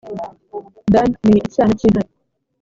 dani 0.93 1.15
ni 1.27 1.37
icyana 1.47 1.73
cy’intare 1.79 2.09